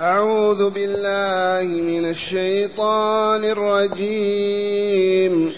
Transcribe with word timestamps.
أعوذ 0.00 0.70
بالله 0.70 1.82
من 1.82 2.10
الشيطان 2.10 3.44
الرجيم. 3.44 5.52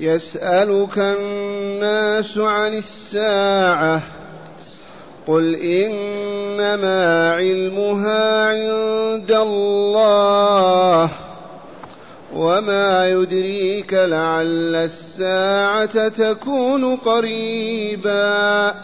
يسألك 0.00 0.98
الناس 0.98 2.38
عن 2.38 2.78
الساعة. 2.78 4.00
قل 5.26 5.54
إنما 5.54 7.32
علمها 7.32 8.46
عند 8.46 9.32
الله. 9.32 11.08
وما 12.34 13.10
يدريك 13.10 13.94
لعل 13.94 14.74
الساعة 14.74 16.08
تكون 16.08 16.96
قريبا. 16.96 18.74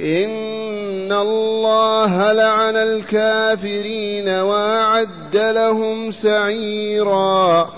إن 0.00 1.12
الله 1.12 2.32
لعن 2.32 2.76
الكافرين 2.76 4.28
وأعد 4.28 5.36
لهم 5.36 6.10
سعيرا 6.10 7.70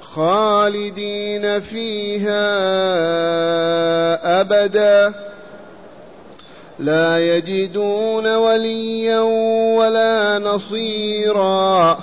خالدين 0.00 1.60
فيها 1.60 2.40
أبدا 4.40 5.14
لا 6.78 7.36
يجدون 7.36 8.36
وليا 8.36 9.20
ولا 9.78 10.38
نصيرا 10.38 11.98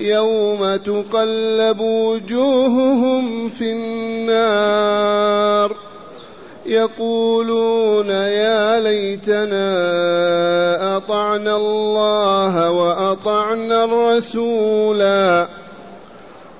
يوم 0.00 0.76
تقلب 0.76 1.80
وجوههم 1.80 3.48
في 3.48 3.72
النار 3.72 5.06
يقولون 6.66 8.10
يا 8.10 8.80
ليتنا 8.80 9.66
أطعنا 10.96 11.56
الله 11.56 12.70
وأطعنا 12.70 13.84
الرسولا 13.84 15.46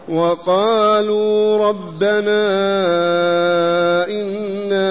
وقالوا 0.08 1.68
ربنا 1.68 2.46
إنا 4.08 4.86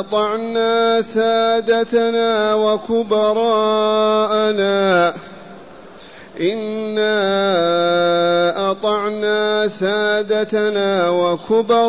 أطعنا 0.00 1.02
سادتنا 1.02 2.54
وكبراءنا 2.54 3.66
إنا 6.40 7.10
أطعنا 8.70 9.68
سادتنا 9.68 11.10
وكبراءنا 11.10 11.88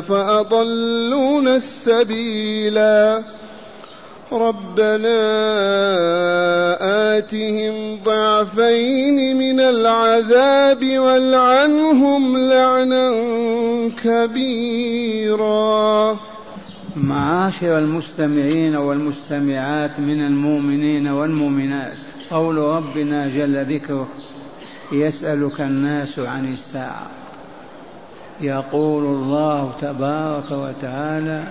فأضلونا 0.00 1.56
السبيلا 1.56 3.22
ربنا 4.32 5.18
آتهم 7.18 7.98
ضعفين 8.04 9.36
من 9.36 9.60
العذاب 9.60 10.98
والعنهم 10.98 12.36
لعنا 12.36 13.10
كبيرا 14.04 15.67
معاشر 17.02 17.78
المستمعين 17.78 18.76
والمستمعات 18.76 20.00
من 20.00 20.20
المؤمنين 20.26 21.08
والمؤمنات. 21.08 21.96
قول 22.30 22.56
ربنا 22.56 23.28
جل 23.28 23.74
ذكره 23.74 24.08
يسألك 24.92 25.60
الناس 25.60 26.18
عن 26.18 26.52
الساعة. 26.52 27.10
يقول 28.40 29.04
الله 29.04 29.72
تبارك 29.80 30.50
وتعالى 30.50 31.44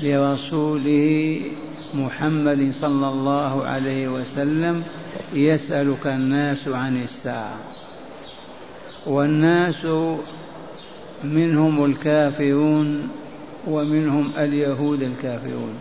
لرسوله 0.00 1.40
محمد 1.94 2.72
صلى 2.80 3.08
الله 3.08 3.64
عليه 3.64 4.08
وسلم 4.08 4.82
يسألك 5.34 6.06
الناس 6.06 6.68
عن 6.68 7.02
الساعة. 7.02 7.58
والناس 9.06 9.86
منهم 11.24 11.84
الكافرون 11.84 13.08
ومنهم 13.68 14.30
اليهود 14.38 15.02
الكافرون. 15.02 15.74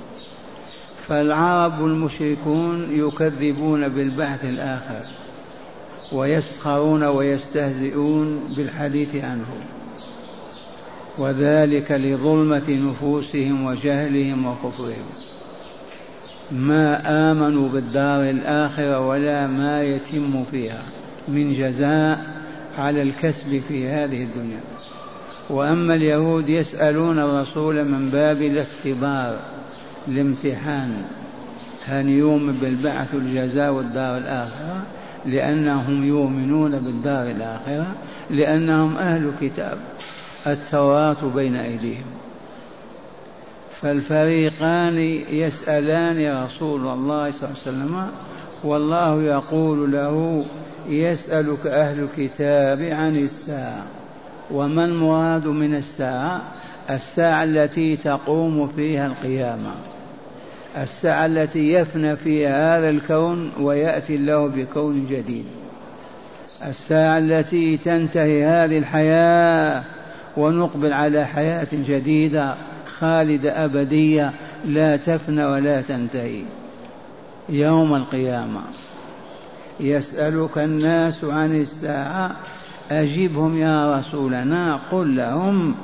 فالعرب 1.07 1.85
المشركون 1.85 2.87
يكذبون 2.91 3.87
بالبعث 3.87 4.45
الآخر 4.45 5.01
ويسخرون 6.11 7.03
ويستهزئون 7.03 8.53
بالحديث 8.57 9.15
عنه 9.15 9.45
وذلك 11.17 11.91
لظلمة 11.91 12.69
نفوسهم 12.69 13.65
وجهلهم 13.65 14.45
وكفرهم. 14.45 15.05
ما 16.51 17.01
آمنوا 17.31 17.69
بالدار 17.69 18.29
الآخرة 18.29 19.07
ولا 19.07 19.47
ما 19.47 19.83
يتم 19.83 20.43
فيها 20.51 20.83
من 21.27 21.53
جزاء 21.53 22.25
على 22.77 23.01
الكسب 23.01 23.61
في 23.67 23.87
هذه 23.87 24.23
الدنيا. 24.23 24.61
وأما 25.49 25.95
اليهود 25.95 26.49
يسألون 26.49 27.19
الرسول 27.19 27.85
من 27.85 28.09
باب 28.09 28.41
الاختبار 28.41 29.39
الامتحان 30.07 31.03
هل 31.85 32.09
يؤمن 32.09 32.53
بالبعث 32.53 33.15
والجزاء 33.15 33.71
والدار 33.71 34.17
الآخرة؟ 34.17 34.83
لأنهم 35.25 36.07
يؤمنون 36.07 36.71
بالدار 36.71 37.31
الآخرة 37.31 37.95
لأنهم 38.29 38.97
أهل 38.97 39.31
كتاب 39.41 39.77
التوراة 40.47 41.17
بين 41.35 41.55
أيديهم. 41.55 42.05
فالفريقان 43.81 44.97
يسألان 45.31 46.43
رسول 46.45 46.87
الله 46.87 47.31
صلى 47.31 47.41
الله 47.41 47.55
عليه 47.65 47.77
وسلم 47.77 48.07
والله 48.63 49.23
يقول 49.23 49.91
له 49.91 50.45
يسألك 50.89 51.67
أهل 51.67 52.03
الكتاب 52.03 52.81
عن 52.81 53.15
الساعة. 53.15 53.85
وما 54.51 54.85
المراد 54.85 55.47
من 55.47 55.75
الساعة؟ 55.75 56.41
الساعة 56.89 57.43
التي 57.43 57.97
تقوم 57.97 58.67
فيها 58.75 59.07
القيامة. 59.07 59.71
الساعة 60.77 61.25
التي 61.25 61.73
يفنى 61.73 62.15
فيها 62.15 62.77
هذا 62.77 62.89
الكون 62.89 63.51
ويأتي 63.59 64.15
الله 64.15 64.47
بكون 64.47 65.07
جديد. 65.09 65.45
الساعة 66.67 67.17
التي 67.17 67.77
تنتهي 67.77 68.45
هذه 68.45 68.77
الحياة 68.77 69.83
ونقبل 70.37 70.93
على 70.93 71.25
حياة 71.25 71.67
جديدة 71.73 72.53
خالدة 72.99 73.65
أبدية 73.65 74.31
لا 74.65 74.97
تفنى 74.97 75.45
ولا 75.45 75.81
تنتهي. 75.81 76.41
يوم 77.49 77.95
القيامة. 77.95 78.61
يسألك 79.79 80.57
الناس 80.57 81.23
عن 81.23 81.55
الساعة 81.61 82.35
أجبهم 82.91 83.57
يا 83.57 83.99
رسولنا. 83.99 84.79
قل 84.91 85.15
لهم 85.15 85.75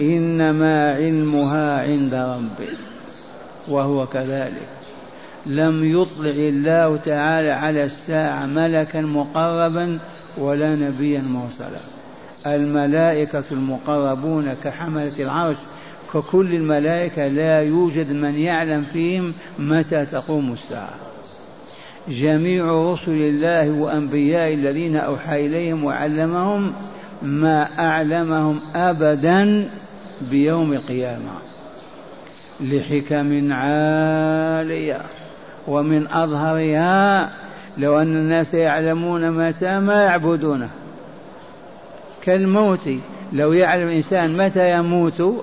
إنما 0.00 0.90
علمها 0.90 1.82
عند 1.82 2.14
ربي 2.14 2.76
وهو 3.68 4.06
كذلك. 4.06 4.68
لم 5.46 6.00
يطلع 6.00 6.30
الله 6.30 6.96
تعالى 6.96 7.50
على 7.50 7.84
الساعة 7.84 8.46
ملكا 8.46 9.00
مقربا 9.00 9.98
ولا 10.38 10.74
نبيا 10.74 11.20
مرسلا. 11.20 11.80
الملائكة 12.46 13.44
المقربون 13.52 14.54
كحملة 14.64 15.12
العرش 15.18 15.56
ككل 16.14 16.54
الملائكة 16.54 17.28
لا 17.28 17.60
يوجد 17.60 18.12
من 18.12 18.34
يعلم 18.34 18.84
فيهم 18.92 19.34
متى 19.58 20.06
تقوم 20.06 20.52
الساعة. 20.52 21.09
جميع 22.08 22.92
رسل 22.92 23.12
الله 23.12 23.70
وأنبياء 23.70 24.54
الذين 24.54 24.96
أوحى 24.96 25.46
إليهم 25.46 25.84
وعلمهم 25.84 26.72
ما 27.22 27.68
أعلمهم 27.78 28.60
أبدا 28.74 29.70
بيوم 30.20 30.72
القيامة. 30.72 31.30
لحكم 32.60 33.52
عالية 33.52 35.00
ومن 35.68 36.06
أظهرها 36.06 37.30
لو 37.78 37.98
أن 37.98 38.16
الناس 38.16 38.54
يعلمون 38.54 39.30
متى 39.30 39.78
ما 39.78 40.04
يعبدونه. 40.04 40.68
كالموت 42.22 42.90
لو 43.32 43.52
يعلم 43.52 43.88
الإنسان 43.88 44.36
متى 44.36 44.78
يموت 44.78 45.42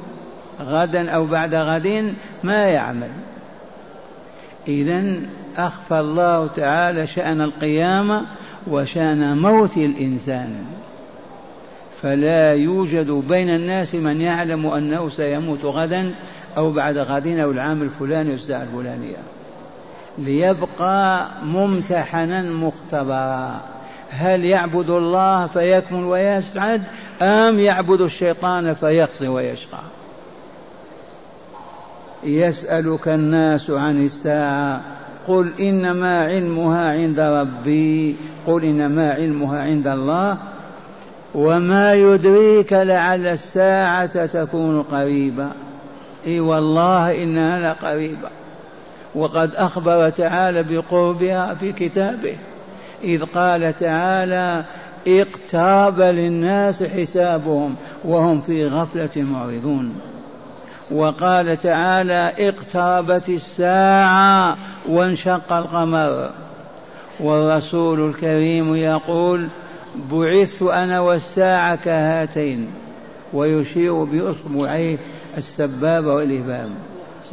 غدا 0.62 1.10
أو 1.12 1.26
بعد 1.26 1.56
غد 1.56 2.14
ما 2.44 2.66
يعمل. 2.66 3.10
إذا 4.68 5.04
أخفى 5.58 6.00
الله 6.00 6.48
تعالى 6.48 7.08
شأن 7.08 7.42
القيامة 7.42 8.26
وشأن 8.68 9.38
موت 9.38 9.78
الإنسان. 9.78 10.56
فلا 12.02 12.54
يوجد 12.54 13.12
بين 13.12 13.50
الناس 13.50 13.96
من 13.96 14.22
يعلم 14.22 14.68
أنه 14.68 15.10
سيموت 15.10 15.66
غدا 15.66 16.12
أو 16.58 16.72
بعد 16.72 16.98
غد 16.98 17.28
أو 17.28 17.52
العام 17.52 17.82
الفلاني 17.82 18.32
والساعة 18.32 18.64
الفلانية. 18.64 19.18
ليبقى 20.18 21.28
ممتحنا 21.46 22.42
مختبرا. 22.42 23.62
هل 24.10 24.46
يعبد 24.46 24.90
الله 24.90 25.48
فيكمل 25.48 26.04
ويسعد 26.04 26.84
أم 27.22 27.60
يعبد 27.60 28.02
الشيطان 28.02 28.74
فيخزي 28.74 29.28
ويشقى؟ 29.28 29.80
يسألك 32.24 33.08
الناس 33.08 33.70
عن 33.70 34.06
الساعة. 34.06 34.97
قل 35.28 35.52
إنما 35.60 36.26
علمها 36.26 36.92
عند 36.92 37.20
ربي. 37.20 38.16
قل 38.48 38.64
إنما 38.64 39.12
علمها 39.12 39.62
عند 39.62 39.88
الله. 39.88 40.38
وما 41.36 41.94
يدريك 41.94 42.74
لعل 42.74 43.28
الساعة 43.28 44.26
تكون 44.26 44.82
قريبة 44.82 45.48
إي 46.28 46.40
والله 46.40 47.24
إنها 47.24 47.74
لقريبة. 47.74 48.30
وقد 49.16 49.56
أخبر 49.56 50.10
تعالى 50.10 50.64
بقربها 50.64 51.54
في 51.54 51.72
كتابه. 51.72 52.36
إذ 53.04 53.24
قال 53.24 53.78
تعالى 53.80 54.66
اقترب 55.08 56.02
للناس 56.02 56.84
حسابهم 56.84 57.76
وهم 58.06 58.42
في 58.42 58.68
غفلة 58.68 59.10
معرضون. 59.16 59.94
وقال 60.92 61.60
تعالى 61.60 62.34
اقتربت 62.40 63.30
الساعة 63.30 64.58
وانشق 64.90 65.54
القمر. 65.54 66.30
والرسول 67.20 68.10
الكريم 68.10 68.76
يقول 68.76 69.48
بعثت 70.12 70.62
أنا 70.62 71.00
والساعة 71.00 71.76
كهاتين 71.76 72.68
ويشير 73.34 74.04
باصبعيه 74.04 74.98
السبابة 75.38 76.14
والإبهام. 76.14 76.70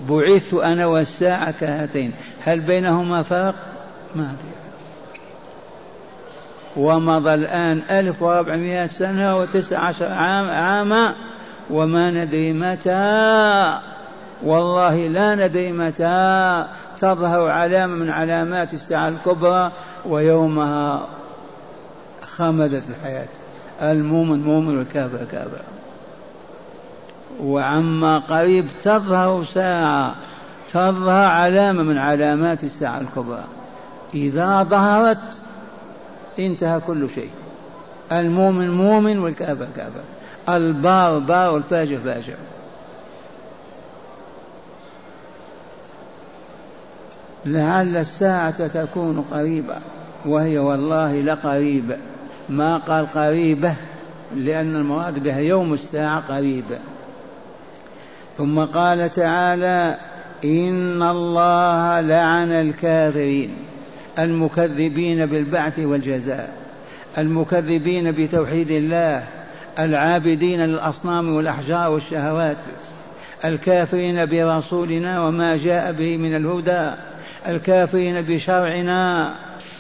بعثت 0.09 0.55
أنا 0.55 0.87
والساعة 0.87 1.51
كهاتين. 1.51 2.13
هل 2.45 2.61
بينهما 2.61 3.23
فرق؟ 3.23 3.55
ما 4.15 4.29
في. 4.29 4.65
ومضى 6.77 7.35
الآن 7.35 7.83
ألف 7.91 8.23
وأربعمائة 8.23 8.89
سنة 8.89 9.37
وتسع 9.37 9.79
عشر 9.79 10.07
عام 10.07 10.51
عاما 10.51 11.15
وما 11.71 12.11
ندري 12.11 12.53
متى. 12.53 13.79
والله 14.43 15.07
لا 15.07 15.35
ندري 15.35 15.73
متى. 15.73 16.67
تظهر 17.01 17.49
علامة 17.49 17.95
من 17.95 18.11
علامات 18.11 18.75
الساعة 18.75 19.09
الكبرى 19.09 19.73
ويومها 20.07 21.07
خمدت 22.23 22.91
الحياة. 22.91 23.29
المؤمن 23.83 24.43
مؤمن 24.43 24.79
والكافر 24.79 25.25
كافر. 25.33 25.63
وعما 27.41 28.19
قريب 28.19 28.67
تظهر 28.83 29.45
ساعة. 29.45 30.15
تظهر 30.69 31.25
علامة 31.25 31.83
من 31.83 31.99
علامات 31.99 32.65
الساعة 32.65 33.01
الكبرى. 33.01 33.45
إذا 34.15 34.63
ظهرت 34.63 35.43
انتهى 36.39 36.81
كل 36.81 37.09
شيء. 37.15 37.31
المؤمن 38.13 38.71
مؤمن 38.71 39.19
والكافر 39.19 39.67
كافر. 39.77 40.01
البار 40.49 41.19
بار 41.19 41.55
والفاجر 41.55 41.99
فاجر. 42.05 42.35
لعل 47.47 47.97
الساعة 47.97 48.67
تكون 48.67 49.25
قريبة 49.33 49.77
وهي 50.27 50.59
والله 50.59 51.21
لقريبة 51.21 51.97
ما 52.49 52.77
قال 52.77 53.07
قريبة؟ 53.07 53.75
لأن 54.37 54.77
المراد 54.77 55.19
بها 55.19 55.39
يوم 55.39 55.75
الساعة 55.75 56.21
قريبة 56.21 56.79
ثم 58.39 58.65
قال 58.65 59.11
تعالى 59.11 59.97
إن 60.45 61.03
الله 61.03 62.01
لعن 62.01 62.53
الكافرين 62.53 63.51
المكذبين 64.19 65.27
بالبعث 65.27 65.79
والجزاء 65.79 66.53
المكذبين 67.19 68.13
بتوحيد 68.13 68.71
الله 68.71 69.25
العابدين 69.79 70.61
للأصنام 70.61 71.35
والأحجار 71.35 71.91
والشهوات 71.91 72.57
الكافرين 73.45 74.27
برسولنا 74.27 75.27
وما 75.27 75.57
جاء 75.57 75.93
به 75.93 76.17
من 76.17 76.37
الهدى 76.37 76.91
الكافرين 77.49 78.23
بشرعنا 78.23 79.35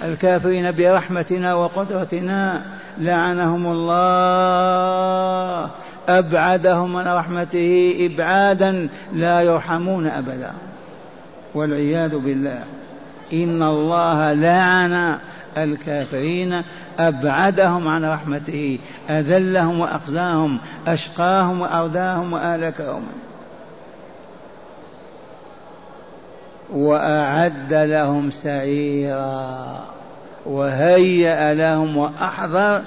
الكافرين 0.04 0.72
برحمتنا 0.72 1.54
وقدرتنا 1.54 2.62
لعنهم 2.98 3.66
الله 3.66 5.70
أبعدهم 6.08 6.92
من 6.92 7.08
رحمته 7.08 7.96
إبعادا 8.00 8.88
لا 9.12 9.40
يرحمون 9.40 10.06
أبدا. 10.06 10.52
والعياذ 11.54 12.18
بالله 12.18 12.62
إن 13.32 13.62
الله 13.62 14.32
لعن 14.32 15.18
الكافرين 15.58 16.62
أبعدهم 16.98 17.88
عن 17.88 18.04
رحمته 18.04 18.78
أذلهم 19.10 19.80
وأخزاهم 19.80 20.58
أشقاهم 20.86 21.60
وأرداهم 21.60 22.32
وأهلكهم 22.32 23.02
وأعد 26.72 27.74
لهم 27.74 28.30
سعيرا 28.30 29.80
وهيأ 30.46 31.54
لهم 31.54 31.96
وأحضر 31.96 32.82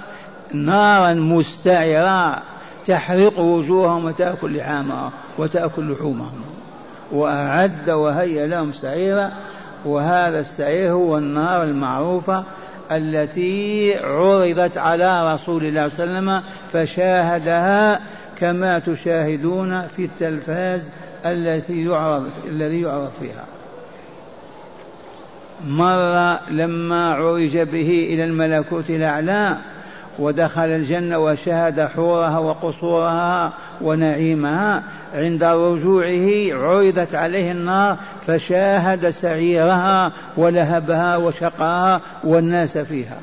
نارا 0.53 1.13
مستعرا 1.13 2.39
تحرق 2.87 3.39
وجوههم 3.39 4.05
وتأكل 4.05 4.57
لحامهم 4.57 5.11
وتأكل 5.37 5.91
لحومهم. 5.91 6.41
وأعد 7.11 7.89
وهيأ 7.89 8.47
لهم 8.47 8.73
سعيرا 8.73 9.31
وهذا 9.85 10.39
السعير 10.39 10.91
هو 10.91 11.17
النار 11.17 11.63
المعروفة 11.63 12.43
التي 12.91 13.95
عرضت 14.03 14.77
على 14.77 15.33
رسول 15.33 15.65
الله 15.65 15.87
صلى 15.87 16.03
الله 16.03 16.17
عليه 16.17 16.41
وسلم 16.41 16.43
فشاهدها 16.73 18.01
كما 18.39 18.79
تشاهدون 18.79 19.87
في 19.87 20.05
التلفاز 20.05 20.91
التي 21.25 21.85
يعرض 21.85 22.29
الذي 22.47 22.81
يعرض 22.81 23.11
فيها. 23.21 23.45
مرة 25.67 26.51
لما 26.51 27.13
عرج 27.13 27.57
به 27.57 28.07
إلى 28.09 28.23
الملكوت 28.23 28.89
الأعلى 28.89 29.57
ودخل 30.19 30.65
الجنة 30.65 31.17
وشهد 31.19 31.81
حورها 31.81 32.39
وقصورها 32.39 33.53
ونعيمها 33.81 34.83
عند 35.13 35.43
رجوعه 35.43 36.29
عرضت 36.51 37.15
عليه 37.15 37.51
النار 37.51 37.97
فشاهد 38.27 39.09
سعيرها 39.09 40.11
ولهبها 40.37 41.17
وشقاها 41.17 42.01
والناس 42.23 42.77
فيها. 42.77 43.17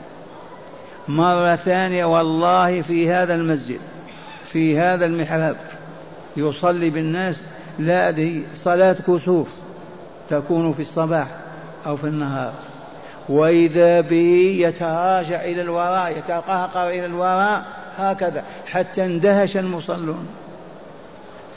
مرة 1.09 1.57
ثانية 1.57 2.05
والله 2.05 2.83
في 2.83 3.11
هذا 3.11 3.35
المسجد 3.35 3.81
في 4.47 4.79
هذا 4.79 5.07
المحراب 5.07 5.57
يصلي 6.37 6.91
بالناس 6.91 7.43
لا 7.79 8.09
أدري 8.09 8.47
صلاة 8.55 8.97
كسوف 9.07 9.49
تكون 10.31 10.73
في 10.73 10.83
الصباح 10.83 11.27
أو 11.87 11.97
في 11.97 12.05
النهار. 12.05 12.53
وإذا 13.29 14.01
به 14.01 14.57
يتراجع 14.61 15.45
إلى 15.45 15.63
الوراء 15.63 16.19
يتقهقر 16.19 16.89
إلى 16.89 17.07
الوراء 17.07 17.65
هكذا 17.99 18.43
حتى 18.67 19.05
اندهش 19.05 19.57
المصلون. 19.57 20.27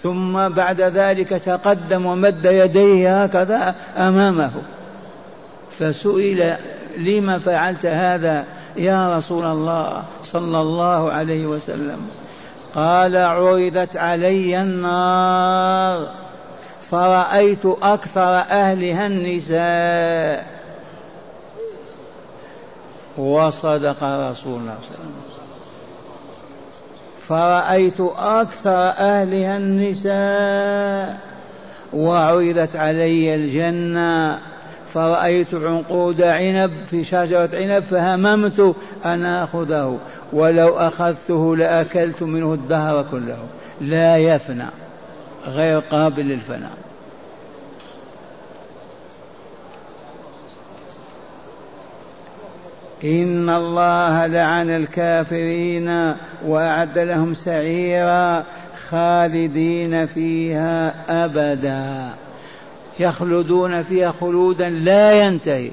ثم 0.04 0.50
بعد 0.50 0.82
ذلك 0.82 1.30
تقدم 1.30 2.06
ومد 2.06 2.46
يديه 2.46 3.24
هكذا 3.24 3.75
أمامه. 3.98 4.51
فسئل 5.80 6.56
لما 6.98 7.39
فعلت 7.39 7.86
هذا 7.86 8.44
يا 8.77 9.18
رسول 9.18 9.46
الله 9.46 10.04
صلى 10.25 10.62
الله 10.62 11.12
عليه 11.12 11.46
وسلم؟ 11.46 12.10
قال 12.75 13.16
عرضت 13.16 13.98
علي 13.98 14.62
النار 14.62 16.10
فرأيت 16.82 17.66
أكثر 17.66 18.38
أهلها 18.38 19.08
النساء. 19.08 20.58
وصدق 23.18 24.04
رسول 24.04 24.60
الله 24.60 24.75
صلى 24.82 24.96
الله 24.96 25.13
عليه 25.13 25.27
وسلم. 25.27 25.37
فرأيت 27.29 28.01
أكثر 28.17 28.89
أهلها 28.89 29.57
النساء 29.57 31.19
وعرضت 31.93 32.75
علي 32.75 33.36
الجنة. 33.36 34.39
فرأيت 34.93 35.53
عنقود 35.53 36.22
عنب 36.22 36.72
في 36.91 37.03
شجرة 37.03 37.50
عنب 37.53 37.84
فهممت 37.84 38.75
أن 39.05 39.25
آخذه 39.25 39.98
ولو 40.34 40.77
أخذته 40.77 41.55
لأكلت 41.55 42.24
منه 42.24 42.53
الدهر 42.53 43.05
كله. 43.12 43.38
لا 43.81 44.17
يفنى 44.17 44.65
غير 45.48 45.79
قابل 45.79 46.24
للفناء. 46.24 46.72
إن 53.04 53.50
الله 53.50 54.25
لعن 54.27 54.70
الكافرين 54.70 56.16
وأعد 56.46 57.00
لهم 57.00 57.34
سعيرا 57.34 58.44
خالدين 58.89 60.06
فيها 60.06 60.94
أبدا. 61.25 62.13
يخلدون 63.00 63.84
فيها 63.84 64.13
خلودا 64.22 64.70
لا 64.70 65.25
ينتهي. 65.25 65.72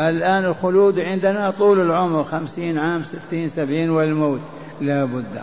الآن 0.00 0.44
الخلود 0.44 1.00
عندنا 1.00 1.50
طول 1.50 1.80
العمر 1.80 2.24
خمسين 2.24 2.78
عام 2.78 3.02
ستين 3.04 3.48
سبعين 3.48 3.90
والموت. 3.90 4.40
لا 4.80 5.04
بد. 5.04 5.42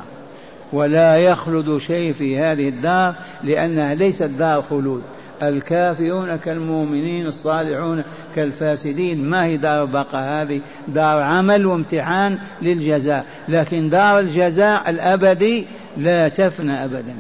ولا 0.74 1.18
يخلد 1.18 1.78
شيء 1.78 2.14
في 2.14 2.40
هذه 2.40 2.70
الدار 2.70 3.16
لأنها 3.44 3.94
ليست 3.94 4.24
دار 4.24 4.62
خلود. 4.62 5.04
الكافرون 5.44 6.36
كالمؤمنين 6.36 7.28
الصالحون 7.28 8.04
كالفاسدين. 8.36 9.30
ما 9.30 9.46
هي 9.46 9.58
دار 9.58 9.86
بقاء 9.86 10.24
هذه؟ 10.24 10.62
دار 10.88 11.22
عمل 11.22 11.66
وامتحان 11.66 12.38
للجزاء. 12.62 13.26
لكن 13.50 13.90
دار 13.90 14.20
الجزاء 14.20 14.90
الأبدي 14.90 15.66
لا 15.98 16.30
تفنى 16.30 16.84
أبدا. 16.84 17.16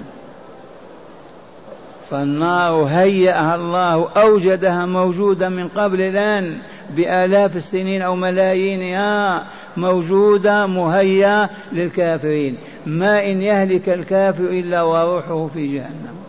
فالنار 2.12 2.74
هيأها 2.74 3.55
الله 3.55 4.10
أوجدها 4.10 4.86
موجودة 4.86 5.50
من 5.50 5.67
قبل 5.67 6.01
الآن 6.01 6.57
بآلاف 6.95 7.55
السنين 7.55 8.01
أو 8.01 8.15
ملايينها 8.15 9.45
موجودة 9.77 10.65
مهيئة 10.65 11.50
للكافرين. 11.74 12.57
ما 12.86 13.31
إن 13.31 13.41
يهلك 13.41 13.89
الكافر 13.89 14.43
إلا 14.43 14.81
وروحه 14.81 15.48
في 15.53 15.75
جهنم. 15.75 16.25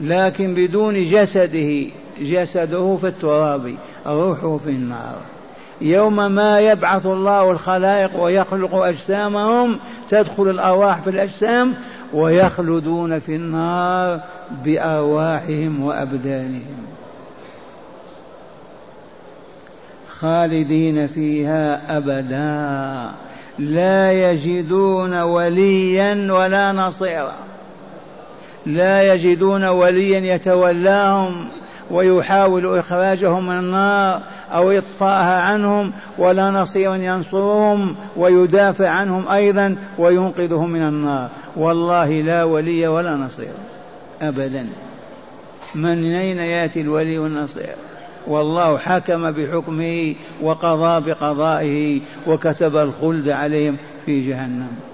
لكن 0.00 0.54
بدون 0.54 1.10
جسده 1.10 1.86
جسده 2.20 2.96
في 3.00 3.06
التراب 3.06 3.74
روحه 4.06 4.56
في 4.56 4.70
النار. 4.70 5.16
يوم 5.80 6.32
ما 6.32 6.60
يبعث 6.60 7.06
الله 7.06 7.50
الخلائق 7.50 8.22
ويخلق 8.22 8.74
أجسامهم 8.74 9.78
تدخل 10.10 10.50
الأرواح 10.50 11.00
في 11.00 11.10
الأجسام 11.10 11.74
ويخلدون 12.14 13.18
في 13.18 13.36
النار 13.36 14.20
بأرواحهم 14.64 15.82
وأبدانهم. 15.82 16.86
خالدين 20.08 21.06
فيها 21.06 21.96
أبدا. 21.96 23.14
لا 23.58 24.12
يجدون 24.12 25.22
وليا 25.22 26.32
ولا 26.32 26.72
نصيرا. 26.72 27.49
لا 28.66 29.14
يجدون 29.14 29.64
وليا 29.64 30.34
يتولاهم 30.34 31.48
ويحاول 31.90 32.78
إخراجهم 32.78 33.46
من 33.46 33.58
النار 33.58 34.20
أو 34.52 34.70
إطفاءها 34.70 35.40
عنهم 35.40 35.92
ولا 36.18 36.50
نصيرا 36.50 36.96
ينصرهم 36.96 37.94
ويدافع 38.16 38.88
عنهم 38.88 39.28
أيضا 39.28 39.76
وينقذهم 39.98 40.70
من 40.70 40.82
النار. 40.82 41.28
والله 41.56 42.10
لا 42.10 42.44
ولي 42.44 42.86
ولا 42.88 43.16
نصير. 43.16 43.52
أبدا. 44.22 44.66
من 45.74 46.14
أين 46.14 46.38
يأتي 46.38 46.80
الولي 46.80 47.18
والنصير؟ 47.18 47.74
والله 48.26 48.78
حكم 48.78 49.30
بحكمه 49.30 50.14
وقضى 50.42 51.10
بقضائه 51.10 52.00
وكتب 52.26 52.76
الخلد 52.76 53.28
عليهم 53.28 53.76
في 54.06 54.28
جهنم. 54.28 54.89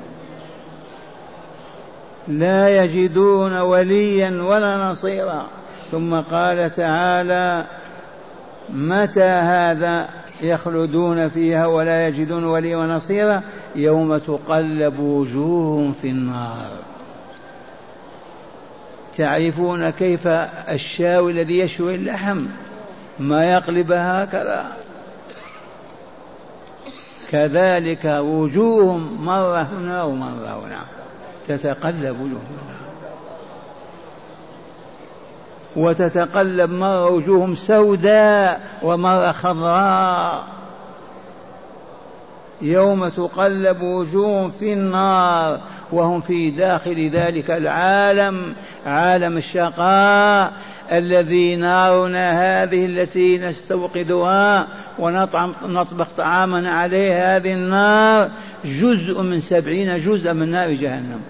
لا 2.29 2.85
يجدون 2.85 3.59
وليا 3.61 4.43
ولا 4.43 4.77
نصيرا. 4.77 5.47
ثم 5.91 6.15
قال 6.21 6.73
تعالى 6.73 7.67
متى 8.71 9.23
هذا 9.23 10.09
يخلدون 10.43 11.29
فيها 11.29 11.67
ولا 11.67 12.09
يجدون 12.09 12.45
وليا 12.45 12.77
ونصيرا؟ 12.77 13.43
يوم 13.77 14.19
تقلب 14.19 14.99
وجوههم 14.99 15.95
في 16.03 16.09
النار. 16.09 16.71
تعرفون 19.17 19.91
كيف 19.91 20.27
الشاوي 20.69 21.33
الذي 21.33 21.59
يشوي 21.59 21.95
اللحم؟ 21.95 22.47
ما 23.19 23.53
يقلب 23.53 23.93
هكذا. 23.93 24.67
كذلك 27.31 28.05
وجوههم 28.05 29.25
مرة 29.25 29.63
هنا 29.63 30.03
ومرة 30.03 30.63
هنا. 30.65 30.81
تتقلب 31.49 32.21
وجوههم 32.21 32.67
وتتقلب 35.77 36.71
مرة 36.71 37.11
وجوههم 37.11 37.57
سوداء 37.57 38.61
ومرة 38.83 39.33
خضراء. 39.33 40.47
يوم 42.63 43.09
تقلب 43.09 43.83
وجوههم 43.83 44.51
في 44.51 44.73
النار 44.73 45.61
وهم 45.93 46.21
في 46.21 46.51
داخل 46.51 47.11
ذلك 47.11 47.51
العالم 47.51 48.55
عالم 48.87 49.37
الشقاء 49.37 50.53
الذي 50.93 51.57
نارنا 51.57 52.63
هذه 52.63 52.87
التي 52.87 53.39
نستوقدها 53.39 54.67
ونطعم 54.99 55.55
نطبخ 55.63 56.07
طعامنا 56.17 56.71
عليه 56.71 57.37
هذه 57.37 57.53
النار. 57.53 58.31
جزء 58.65 59.23
من 59.23 59.41
سبعين 59.41 60.01
جزء 60.01 60.33
من 60.33 60.51
نار 60.51 60.71
جهنم. 60.71 61.21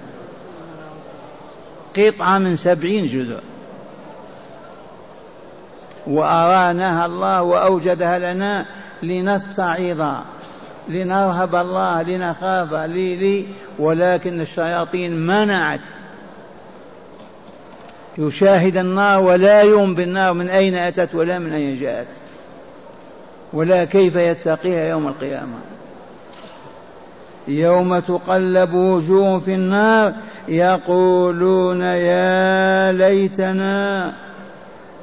قطعة 1.97 2.38
من 2.38 2.57
سبعين 2.57 3.07
جزء. 3.07 3.41
وأراناها 6.07 7.07
الله 7.07 7.43
وأوجدها 7.43 8.35
لنا 8.35 8.67
لنتعظ 9.03 10.25
لنرهب 10.88 11.55
الله 11.55 12.03
لنخاف 12.03 12.75
لي 12.75 13.17
لي 13.17 13.47
ولكن 13.79 14.41
الشياطين 14.41 15.26
منعت. 15.26 15.81
يشاهد 18.19 18.76
النار 18.76 19.21
ولا 19.21 19.61
يوم 19.61 19.95
بالنار 19.95 20.33
من 20.33 20.49
أين 20.49 20.75
أتت 20.75 21.15
ولا 21.15 21.38
من 21.38 21.53
أين 21.53 21.81
جاءت. 21.81 22.09
ولا 23.53 23.85
كيف 23.85 24.17
يتقيها 24.17 24.88
يوم 24.88 25.09
القيامة. 25.09 25.75
يوم 27.49 27.99
تقلب 27.99 28.75
وجوه 28.75 29.38
في 29.38 29.55
النار 29.55 30.12
يقولون 30.49 31.81
يا 31.81 32.93
ليتنا 32.93 34.12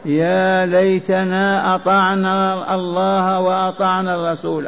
يا 0.06 0.66
ليتنا 0.66 1.76
أطعنا 1.76 2.76
الله 2.76 3.40
وأطعنا 3.40 4.16
الرسول. 4.16 4.68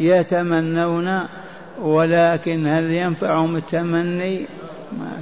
يتمنون 0.00 1.20
ولكن 1.82 2.66
هل 2.66 2.90
ينفعهم 2.90 3.56
التمني؟ 3.56 4.46
ما 4.98 5.12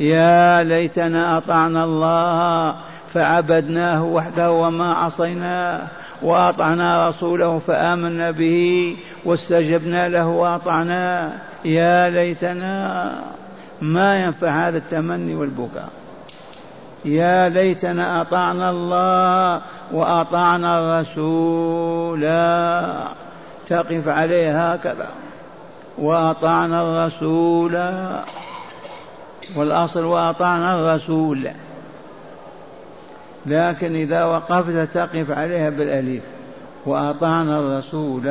يا 0.00 0.62
ليتنا 0.62 1.38
أطعنا 1.38 1.84
الله 1.84 2.74
فعبدناه 3.14 4.04
وحده 4.04 4.52
وما 4.52 4.94
عصيناه. 4.94 5.82
وأطعنا 6.22 7.08
رسوله 7.08 7.58
فآمنا 7.58 8.30
به 8.30 8.96
واستجبنا 9.24 10.08
له 10.08 10.26
وأطعناه 10.26 11.32
يا 11.64 12.10
ليتنا 12.10 13.12
ما 13.82 14.24
ينفع 14.24 14.68
هذا 14.68 14.78
التمني 14.78 15.34
والبكاء. 15.34 15.88
يا 17.04 17.48
ليتنا 17.48 18.20
أطعنا 18.20 18.70
الله 18.70 19.60
وأطعنا 19.92 20.78
الرسول. 20.78 22.20
تقف 23.66 24.08
عليه 24.08 24.72
هكذا. 24.72 25.08
وأطعنا 25.98 26.82
الرسول. 26.82 27.92
والأصل 29.56 30.04
وأطعنا 30.04 30.74
الرسول. 30.80 31.50
لكن 33.46 33.96
إذا 33.96 34.24
وقفت 34.24 34.94
تقف 34.94 35.30
عليها 35.30 35.70
بالأليف. 35.70 36.22
وأطعنا 36.86 37.60
الرسول. 37.60 38.22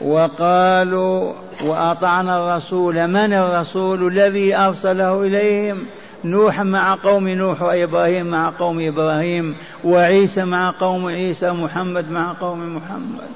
وقالوا 0.00 1.32
وأطعنا 1.64 2.36
الرسول. 2.36 3.08
من 3.08 3.32
الرسول 3.32 4.06
الذي 4.06 4.56
أرسله 4.56 5.22
إليهم؟ 5.22 5.86
نوح 6.24 6.60
مع 6.60 6.94
قوم 6.94 7.28
نوح 7.28 7.62
وإبراهيم 7.62 8.26
مع 8.26 8.52
قوم 8.58 8.86
إبراهيم. 8.86 9.56
وعيسى 9.84 10.44
مع 10.44 10.74
قوم 10.80 11.06
عيسى. 11.06 11.50
محمد 11.50 12.10
مع 12.10 12.32
قوم 12.40 12.76
محمد. 12.76 13.28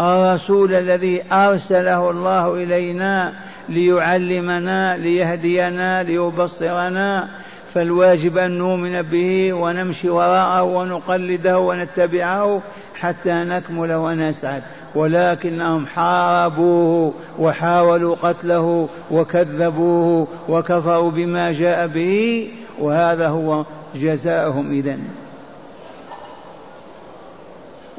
الرسول 0.00 0.74
الذي 0.74 1.22
أرسله 1.32 2.10
الله 2.10 2.54
إلينا 2.54 3.32
ليعلمنا 3.68 4.96
ليهدينا 4.96 6.02
ليبصرنا 6.02 7.28
فالواجب 7.76 8.38
أن 8.38 8.58
نؤمن 8.58 9.02
به 9.02 9.52
ونمشي 9.52 10.08
وراءه 10.08 10.62
ونقلده 10.62 11.58
ونتبعه 11.58 12.60
حتى 12.94 13.32
نكمل 13.34 13.92
ونسعد. 13.92 14.62
ولكنهم 14.94 15.86
حاربوه 15.86 17.12
وحاولوا 17.38 18.16
قتله 18.22 18.88
وكذبوه 19.10 20.28
وكفروا 20.48 21.10
بما 21.10 21.52
جاء 21.52 21.86
به 21.86 22.48
وهذا 22.80 23.28
هو 23.28 23.64
جزاؤهم 23.94 24.70
إذن. 24.70 25.04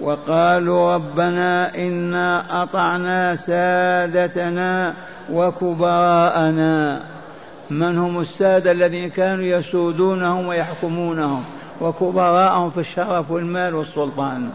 وقالوا 0.02 0.96
ربنا 0.96 1.76
إنا 1.76 2.64
أطعنا 2.64 3.36
سادتنا 3.36 4.94
وكبراءنا. 5.34 7.02
من 7.70 7.98
هم 7.98 8.20
السادة 8.20 8.72
الذين 8.72 9.10
كانوا 9.10 9.44
يسودونهم 9.44 10.48
ويحكمونهم 10.48 11.44
وكبراءهم 11.82 12.70
في 12.70 12.80
الشرف 12.80 13.32
والمال 13.32 13.76
والسلطان. 13.76 14.50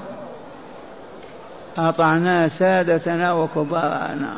أطعنا 1.78 2.48
سادتنا 2.48 3.32
وكبراءنا. 3.32 4.34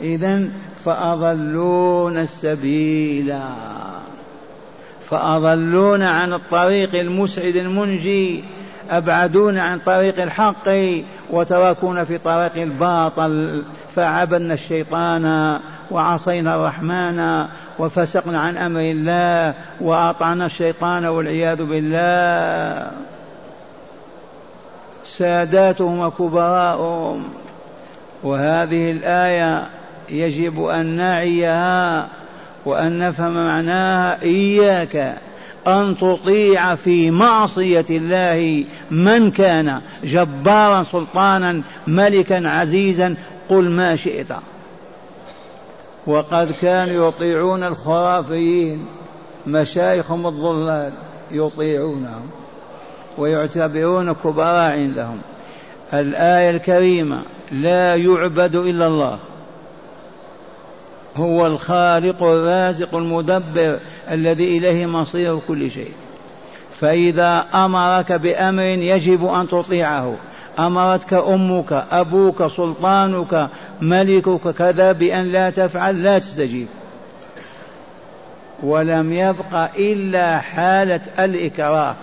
إذا 0.00 0.48
فأضلون 0.84 2.18
السبيل. 2.18 3.38
فأضلون 5.10 6.02
عن 6.02 6.32
الطريق 6.32 6.94
المسعد 6.94 7.56
المنجي. 7.56 8.44
أبعدون 8.90 9.58
عن 9.58 9.78
طريق 9.78 10.22
الحق. 10.22 10.68
وتركونا 11.30 12.04
في 12.04 12.18
طريق 12.18 12.56
الباطل. 12.56 13.64
فعبدنا 13.94 14.54
الشيطان 14.54 15.58
وعصينا 15.90 16.54
الرحمن. 16.54 17.46
وفسقنا 17.78 18.40
عن 18.40 18.56
أمر 18.56 18.80
الله 18.80 19.54
وأطعنا 19.80 20.46
الشيطان 20.46 21.04
والعياذ 21.04 21.62
بالله. 21.64 22.90
ساداتهم 25.06 25.98
وكبراءهم. 25.98 27.24
وهذه 28.22 28.90
الآية 28.90 29.66
يجب 30.10 30.64
أن 30.64 30.86
نعيها 30.86 32.08
وأن 32.64 32.98
نفهم 32.98 33.34
معناها 33.34 34.22
إياك 34.22 35.16
أن 35.66 35.96
تطيع 36.00 36.74
في 36.74 37.10
معصية 37.10 37.84
الله 37.90 38.64
من 38.90 39.30
كان 39.30 39.80
جبارا 40.04 40.82
سلطانا 40.82 41.62
ملكا 41.86 42.48
عزيزا 42.48 43.14
قل 43.48 43.70
ما 43.70 43.96
شئت. 43.96 44.26
وقد 46.06 46.52
كانوا 46.62 47.08
يطيعون 47.08 47.64
الخرافيين 47.64 48.86
مشايخهم 49.46 50.26
الضلال 50.26 50.92
يطيعونهم 51.30 52.30
ويعتبرون 53.18 54.12
كبراء 54.12 54.72
عندهم 54.72 55.18
الآية 55.94 56.50
الكريمة 56.50 57.22
لا 57.52 57.96
يعبد 57.96 58.54
إلا 58.54 58.86
الله. 58.86 59.18
هو 61.16 61.46
الخالق 61.46 62.22
الرازق 62.22 62.94
المدبر 62.94 63.78
الذي 64.10 64.58
إليه 64.58 64.86
مصير 64.86 65.38
كل 65.48 65.70
شيء. 65.70 65.92
فإذا 66.72 67.46
أمرك 67.54 68.12
بأمر 68.12 68.62
يجب 68.62 69.24
أن 69.24 69.48
تطيعه. 69.48 70.14
أمرتك 70.58 71.12
أمك 71.12 71.84
أبوك 71.92 72.46
سلطانك 72.46 73.48
ملكك 73.80 74.54
كذا 74.54 74.92
بأن 74.92 75.32
لا 75.32 75.50
تفعل 75.50 76.02
لا 76.02 76.18
تستجيب. 76.18 76.66
ولم 78.62 79.12
يبق 79.12 79.68
إلا 79.78 80.38
حالة 80.38 81.00
الإكراه. 81.18 81.94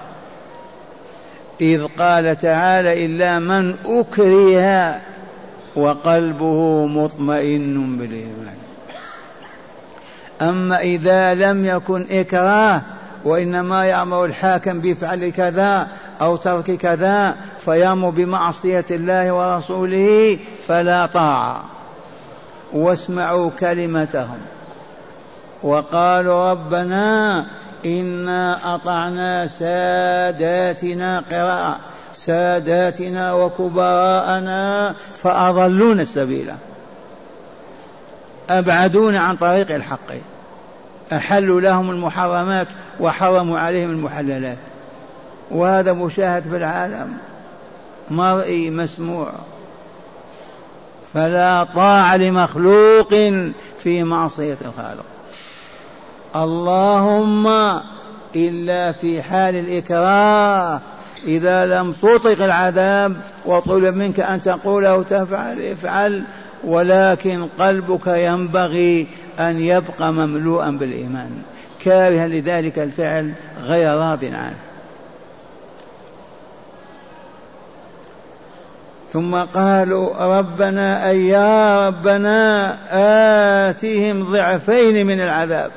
إذ 1.61 1.87
قال 1.99 2.37
تعالى 2.37 3.05
إلا 3.05 3.39
من 3.39 3.75
أكره 3.85 5.01
وقلبه 5.75 6.85
مطمئن 6.85 7.97
بالإيمان. 7.97 8.55
أما 10.41 10.79
إذا 10.79 11.33
لم 11.33 11.65
يكن 11.65 12.05
إكراه 12.11 12.81
وإنما 13.25 13.85
يأمر 13.85 14.25
الحاكم 14.25 14.79
بفعل 14.79 15.29
كذا 15.29 15.87
أو 16.21 16.35
ترك 16.35 16.71
كذا 16.71 17.35
فيأمر 17.65 18.09
بمعصية 18.09 18.85
الله 18.91 19.31
ورسوله 19.31 20.39
فلا 20.67 21.05
طاعة. 21.05 21.63
واسمعوا 22.73 23.49
كلمتهم. 23.59 24.39
وقالوا 25.63 26.51
ربنا 26.51 27.45
إنا 27.85 28.75
أطعنا 28.75 29.47
ساداتنا 29.47 31.23
قراءة 31.31 31.79
ساداتنا 32.13 33.33
وكبراءنا 33.33 34.95
فأضلون 35.15 35.99
السبيل. 35.99 36.53
أبعدون 38.49 39.15
عن 39.15 39.35
طريق 39.35 39.75
الحق. 39.75 40.11
أحلوا 41.13 41.61
لهم 41.61 41.91
المحرمات 41.91 42.67
وحرموا 42.99 43.59
عليهم 43.59 43.89
المحللات. 43.89 44.57
وهذا 45.53 45.93
مشاهد 45.93 46.43
في 46.43 46.57
العالم 46.57 47.17
مرئي 48.11 48.69
مسموع. 48.69 49.31
فلا 51.13 51.67
طاعة 51.75 52.17
لمخلوق 52.17 53.09
في 53.83 54.03
معصية 54.03 54.57
الخالق. 54.61 55.05
اللهم 56.35 57.47
إلا 58.35 58.91
في 58.91 59.21
حال 59.21 59.55
الإكراه 59.55 60.81
إذا 61.27 61.65
لم 61.65 61.91
تطق 61.91 62.43
العذاب 62.43 63.15
وطلب 63.45 63.95
منك 63.95 64.19
أن 64.19 64.41
تقول 64.41 64.85
أو 64.85 65.03
تفعل 65.03 65.61
افعل 65.61 66.23
ولكن 66.63 67.47
قلبك 67.59 68.07
ينبغي 68.07 69.07
أن 69.39 69.59
يبقى 69.59 70.13
مملوءا 70.13 70.69
بالإيمان. 70.69 71.31
كارها 71.79 72.27
لذلك 72.27 72.79
الفعل 72.79 73.33
غير 73.63 73.97
راض 73.97 74.25
عنه. 74.25 74.72
ثم 79.13 79.35
قالوا 79.35 80.37
ربنا 80.39 81.09
أي 81.09 81.27
يا 81.27 81.87
ربنا 81.87 82.77
آتهم 83.69 84.31
ضعفين 84.31 85.07
من 85.07 85.21
العذاب. 85.21 85.71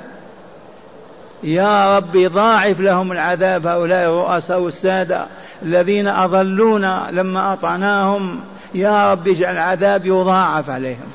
يا 1.43 1.97
رب 1.97 2.17
ضاعف 2.17 2.81
لهم 2.81 3.13
العذاب 3.13 3.67
هؤلاء 3.67 4.09
الرؤساء 4.09 4.69
السادة 4.69 5.27
الذين 5.63 6.09
أضلونا 6.09 7.09
لما 7.11 7.53
أطعناهم. 7.53 8.41
يا 8.75 9.13
رب 9.13 9.29
اجعل 9.29 9.55
العذاب 9.55 10.07
يضاعف 10.07 10.71
عليهم. 10.71 11.13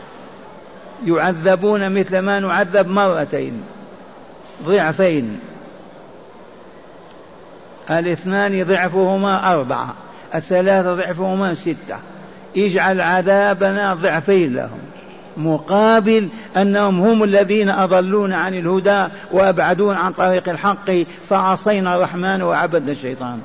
يعذبون 1.06 2.00
مثل 2.00 2.20
ما 2.20 2.40
نعذب 2.40 2.88
مرتين. 2.88 3.64
ضعفين. 4.66 5.40
الاثنان 7.90 8.64
ضعفهما 8.64 9.54
أربعة. 9.54 9.94
الثلاثة 10.36 10.96
ضعفهما 10.96 11.54
ستة. 11.54 11.98
اجعل 12.58 13.02
عذابنا 13.02 13.94
ضعفين 13.94 14.54
لهم 14.54 14.80
مقابل 15.38 16.30
أنهم 16.58 17.00
هم 17.00 17.24
الذين 17.24 17.70
أضلون 17.70 18.34
عن 18.34 18.54
الهدى 18.54 19.08
وأبعدون 19.32 19.96
عن 19.96 20.14
طريق 20.14 20.50
الحق 20.50 20.92
فعصينا 21.30 21.96
الرحمن 21.96 22.42
وعبدنا 22.42 22.92
الشيطان. 22.92 23.42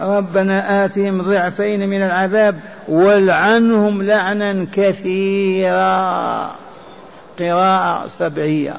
ربنا 0.00 0.84
آتهم 0.84 1.22
ضعفين 1.22 1.88
من 1.88 2.02
العذاب 2.02 2.60
والعنهم 2.88 4.02
لعنا 4.02 4.66
كثيرا. 4.72 6.50
قراءة 7.38 8.06
سبعية 8.18 8.76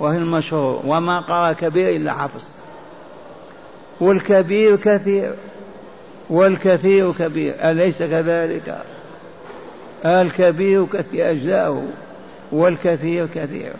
وهي 0.00 0.18
المشهور 0.18 0.82
وما 0.86 1.20
قرأ 1.20 1.52
كبير 1.52 1.96
إلا 1.96 2.12
حفظ 2.12 2.44
والكبير 4.00 4.76
كثير. 4.76 5.32
والكثير 6.30 7.12
كبير. 7.12 7.54
أليس 7.60 7.98
كذلك؟ 7.98 8.78
الكبير 10.04 10.86
كثير 10.86 11.30
أجزاؤه. 11.30 11.88
والكثير 12.52 13.26
كثير. 13.34 13.72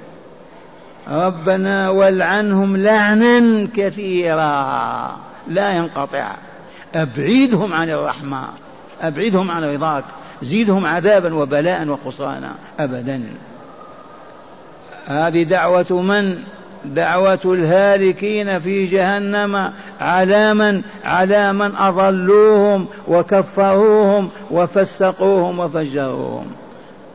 ربنا 1.10 1.90
والعنهم 1.90 2.76
لعنا 2.76 3.68
كثيرا. 3.76 5.16
لا 5.48 5.72
ينقطع. 5.72 6.30
أبعدهم 6.94 7.72
عن 7.72 7.90
الرحمة. 7.90 8.48
أبعدهم 9.02 9.50
عن 9.50 9.64
رضاك 9.64 10.04
زيدهم 10.42 10.86
عذابا 10.86 11.34
وبلاء 11.34 11.88
وخسرانا. 11.88 12.54
أبدا. 12.80 13.22
هذه 15.06 15.42
دعوة 15.42 15.86
من 15.90 16.44
دعوة 16.94 17.40
الهالكين 17.44 18.60
في 18.60 18.86
جهنم 18.86 19.72
على 20.00 20.54
من 20.54 20.82
على 21.04 21.52
من 21.52 21.76
أضلوهم 21.76 22.86
وكفروهم 23.08 24.30
وفسقوهم 24.50 25.58
وفجروهم. 25.58 26.46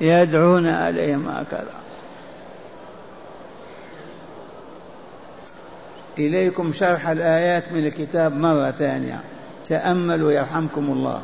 يدعون 0.01 0.67
عليهم 0.67 1.27
هكذا. 1.27 1.73
إليكم 6.19 6.73
شرح 6.73 7.07
الآيات 7.07 7.71
من 7.71 7.85
الكتاب 7.85 8.37
مرة 8.37 8.71
ثانية. 8.71 9.19
تأملوا 9.69 10.31
يرحمكم 10.31 10.85
الله. 10.85 11.21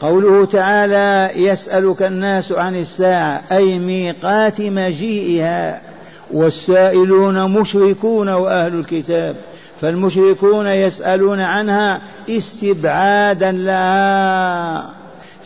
قوله 0.00 0.46
تعالى 0.46 1.30
يسألك 1.36 2.02
الناس 2.02 2.52
عن 2.52 2.76
الساعة 2.76 3.42
أي 3.52 3.78
ميقات 3.78 4.60
مجيئها. 4.60 5.93
والسائلون 6.32 7.50
مشركون 7.60 8.28
وأهل 8.28 8.74
الكتاب 8.74 9.36
فالمشركون 9.80 10.66
يسألون 10.66 11.40
عنها 11.40 12.00
استبعادا 12.30 13.52
لها 13.52 14.94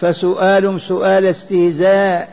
فسؤالهم 0.01 0.79
سؤال 0.79 1.27
استهزاء 1.27 2.29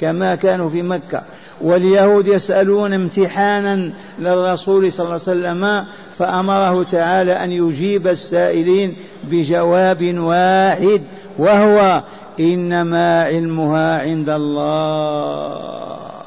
كما 0.00 0.34
كانوا 0.34 0.70
في 0.70 0.82
مكة. 0.82 1.22
واليهود 1.60 2.26
يسألون 2.26 2.92
امتحانا 2.92 3.90
للرسول 4.18 4.92
صلى 4.92 5.04
الله 5.04 5.12
عليه 5.12 5.22
وسلم 5.22 5.84
فأمره 6.18 6.82
تعالى 6.82 7.32
أن 7.32 7.52
يجيب 7.52 8.06
السائلين 8.06 8.96
بجواب 9.24 10.14
واحد 10.18 11.02
وهو 11.38 12.02
إنما 12.40 13.24
علمها 13.24 14.00
عند 14.02 14.28
الله. 14.30 16.17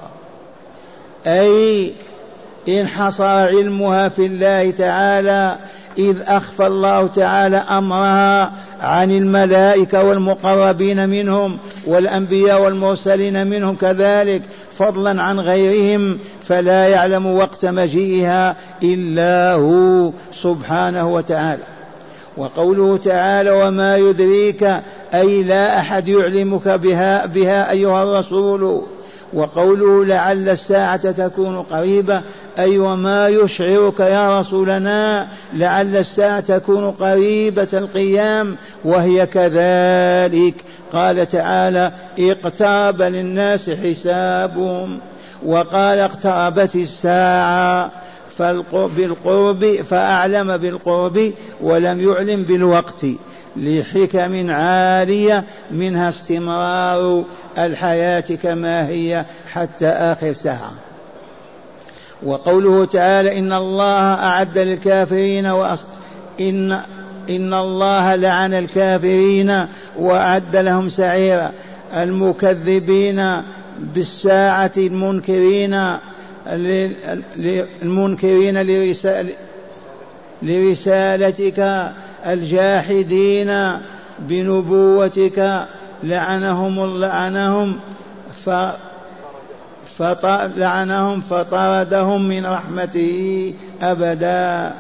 أي 1.28 1.92
انحصر 2.68 3.24
علمها 3.24 4.10
في 4.10 4.26
الله 4.26 4.72
تعالى 4.72 5.58
إذ 5.98 6.18
أخفى 6.28 6.68
الله 6.68 7.08
تعالى 7.08 7.58
أمرها 7.58 8.52
عن 8.82 9.12
الملائكة 9.12 10.04
والمقربين 10.04 11.10
منهم 11.10 11.58
والأنبياء 11.86 12.62
والمرسلين 12.62 13.48
منهم 13.48 13.76
كذلك 13.76 14.42
فضلا 14.72 15.22
عن 15.22 15.40
غيرهم 15.40 16.20
فلا 16.48 16.88
يعلم 16.88 17.26
وقت 17.26 17.66
مجيئها 17.66 18.56
إلا 18.84 19.54
هو 19.54 20.12
سبحانه 20.34 21.14
وتعالى. 21.14 21.64
وقوله 22.38 22.98
تعالى 22.98 23.52
وما 23.52 23.98
يدريك 23.98 24.82
أي 25.14 25.44
لا 25.44 25.80
أحد 25.80 26.08
يعلمك 26.08 26.68
بها, 26.68 27.26
بها 27.26 27.72
أيها 27.72 28.04
الرسول 28.04 28.82
وقوله 29.34 30.06
لعل 30.06 30.50
الساعة 30.50 31.12
تكون 31.12 31.62
قريبة 31.62 32.22
أي 32.60 32.78
وما 32.78 33.28
يشعرك 33.28 34.00
يا 34.00 34.40
رسولنا 34.40 35.28
لعل 35.54 35.96
الساعة 35.96 36.40
تكون 36.40 36.92
قريبة 36.92 37.68
القيام 37.74 38.56
وهي 38.84 39.26
كذلك. 39.26 40.56
قال 40.94 41.30
تعالى 41.30 41.92
اقترب 42.20 43.02
للناس 43.02 43.70
حسابهم. 43.70 45.00
وقال 45.46 46.00
اقتربت 46.00 46.76
الساعة 46.76 47.92
بالقرب 48.74 49.66
فأعلم 49.66 50.58
بالقرب 50.58 51.32
ولم 51.62 52.02
يعلم 52.02 52.44
بالوقت. 52.44 53.06
لحكم 53.56 54.52
عالية 54.52 55.44
منها 55.72 56.10
استمرار 56.10 57.24
الحياة 57.58 58.20
كما 58.44 58.88
هي 58.88 59.26
حتى 59.54 59.88
آخر 59.88 60.34
ساعة. 60.34 60.72
وقوله 62.24 62.86
تعالى 62.86 63.40
إن 63.40 63.54
الله 63.54 64.14
أعد 64.14 64.58
للكافرين 64.58 65.46
وأص... 65.46 65.86
إن 66.40 66.72
إن 67.30 67.54
الله 67.54 68.16
لعن 68.16 68.54
الكافرين 68.54 69.66
وأعد 69.98 70.56
لهم 70.56 70.90
سعيرا. 70.90 71.52
المكذبين 71.94 73.42
بالساعة 73.80 74.72
المنكرين 74.78 75.98
المنكرين 77.84 78.62
لرسالتك 80.42 81.92
الجاحدين 82.26 83.78
بنبوتك 84.20 85.66
لعنهم 86.04 87.00
لعنهم 87.02 87.80
ف 88.46 88.50
لعنهم 90.58 91.22
فطردهم 91.22 92.22
من 92.22 92.46
رحمته 92.46 93.54
أبدا. 93.82 94.74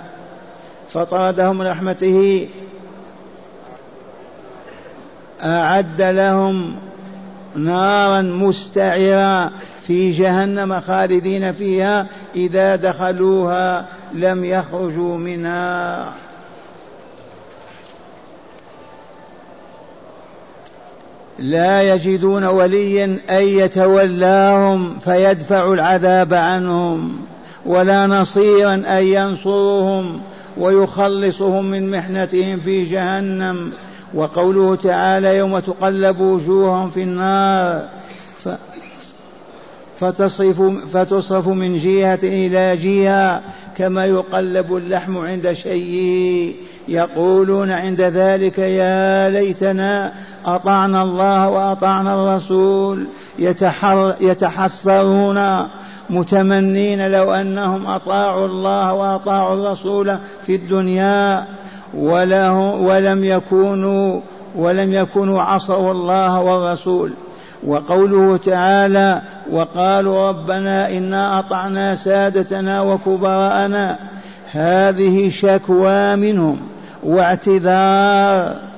فطردهم 0.93 1.57
من 1.57 1.67
رحمته. 1.67 2.47
أعد 5.43 6.01
لهم 6.01 6.75
نارا 7.55 8.21
مستعرا 8.21 9.51
في 9.88 10.12
جهنم 10.12 10.79
خالدين 10.79 11.51
فيها 11.51 12.07
إذا 12.36 12.75
دخلوها 12.75 13.86
لم 14.13 14.45
يخرجوا 14.45 15.17
منها. 15.17 16.05
لا 21.39 21.94
يجدون 21.94 22.44
وليا 22.44 23.17
أن 23.30 23.44
يتولاهم 23.44 25.00
فيدفع 25.00 25.74
العذاب 25.74 26.34
عنهم 26.34 27.20
ولا 27.65 28.08
نصيرا 28.08 28.74
أن 28.74 29.04
ينصرهم 29.04 30.22
ويخلصهم 30.58 31.65
من 31.65 31.91
محنتهم 31.91 32.60
في 32.60 32.84
جهنم. 32.84 33.72
وقوله 34.13 34.76
تعالى 34.76 35.38
يوم 35.38 35.60
تقلب 35.60 36.20
وجوههم 36.20 36.89
في 36.89 37.04
النار 37.04 37.89
فتصرف, 40.00 40.62
فتصرف 40.94 41.48
من 41.48 41.78
جهة 41.78 42.20
إلى 42.24 42.76
جهة 42.76 43.41
كما 43.78 44.06
يقلب 44.06 44.76
اللحم 44.76 45.17
عند 45.17 45.54
شيء 45.54 46.56
يقولون 46.88 47.72
عند 47.72 48.02
ذلك 48.02 48.60
يا 48.60 49.30
ليتنا 49.30 50.13
أطعنا 50.45 51.04
الله 51.04 51.49
وأطعنا 51.49 52.13
الرسول. 52.13 53.08
يتحر 53.39 54.13
يتحسرون 54.21 55.67
متمنين 56.10 57.12
لو 57.12 57.32
أنهم 57.34 57.88
أطاعوا 57.88 58.45
الله 58.45 58.93
وأطاعوا 58.93 59.54
الرسول 59.54 60.17
في 60.45 60.56
الدنيا 60.56 61.45
وله 61.93 62.60
ولم 62.60 63.25
يكونوا 63.25 64.19
ولم 64.56 64.93
يكونوا 64.93 65.41
عصوا 65.41 65.91
الله 65.91 66.41
والرسول. 66.41 67.13
وقوله 67.67 68.38
تعالى 68.38 69.21
وقالوا 69.51 70.30
ربنا 70.30 70.89
إنا 70.89 71.39
أطعنا 71.39 71.95
سادتنا 71.95 72.82
وكبراءنا. 72.82 73.97
هذه 74.51 75.30
شكوى 75.30 76.15
منهم 76.15 76.58
واعتذار. 77.04 78.70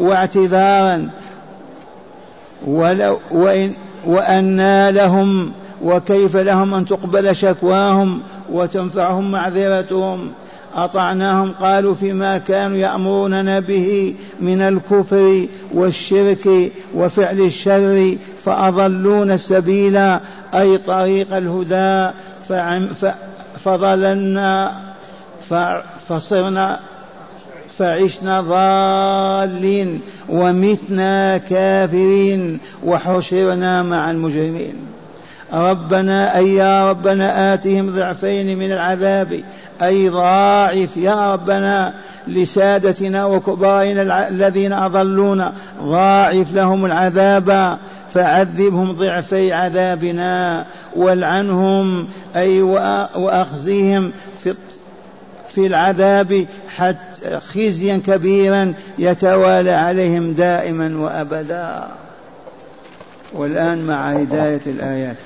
واعتذارا. 0.00 1.08
ولو 2.66 3.20
وإن 3.30 3.72
وأنى 4.06 4.92
لهم 4.92 5.52
وكيف 5.82 6.36
لهم 6.36 6.74
أن 6.74 6.86
تقبل 6.86 7.36
شكواهم 7.36 8.20
وتنفعهم 8.52 9.30
معذرتهم. 9.30 10.30
أطعناهم 10.74 11.52
قالوا 11.60 11.94
فيما 11.94 12.38
كانوا 12.38 12.76
يأمروننا 12.76 13.60
به 13.60 14.14
من 14.40 14.60
الكفر 14.60 15.46
والشرك 15.74 16.72
وفعل 16.94 17.40
الشر 17.40 18.16
فأضلون 18.44 19.30
السبيل 19.30 19.96
أي 20.54 20.78
طريق 20.78 21.34
الهدى. 21.34 22.10
فضللنا 23.64 24.72
فصرنا 26.08 26.80
فعشنا 27.78 28.40
ضالين 28.40 30.00
ومتنا 30.28 31.38
كافرين 31.38 32.58
وحشرنا 32.84 33.82
مع 33.82 34.10
المجرمين. 34.10 34.74
ربنا 35.52 36.36
أي 36.36 36.54
يا 36.54 36.90
ربنا 36.90 37.54
آتهم 37.54 37.90
ضعفين 37.90 38.58
من 38.58 38.72
العذاب 38.72 39.40
أي 39.82 40.08
ضاعف 40.08 40.96
يا 40.96 41.32
ربنا 41.32 41.94
لسادتنا 42.28 43.26
وكبارنا 43.26 44.28
الذين 44.28 44.72
أضلونا 44.72 45.52
ضاعف 45.82 46.52
لهم 46.54 46.86
العذاب 46.86 47.78
فعذبهم 48.14 48.92
ضعفي 48.92 49.52
عذابنا 49.52 50.66
والعنهم 50.96 52.06
أي 52.36 52.62
وأخزيهم 53.16 54.12
في 54.44 54.54
في 55.56 55.66
العذاب 55.66 56.46
حتى 56.76 57.40
خزيا 57.40 58.02
كبيرا 58.06 58.74
يتوالى 58.98 59.70
عليهم 59.70 60.32
دائما 60.32 60.98
وأبدا. 60.98 61.88
والآن 63.32 63.86
مع 63.86 64.10
هداية 64.10 64.60
الآيات. 64.66 65.16